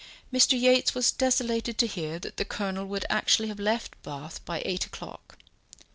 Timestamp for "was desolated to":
0.95-1.85